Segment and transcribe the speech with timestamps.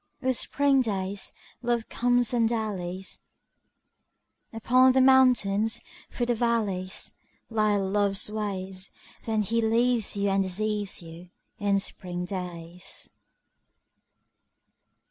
[0.19, 1.31] With spring days
[1.61, 3.27] Love comes and dallies:
[4.51, 5.79] Upon the mountains,
[6.11, 7.17] through the valleys
[7.51, 8.89] Lie Love's ways.
[9.25, 11.29] Then he leaves you and deceives you
[11.59, 13.11] In spring days.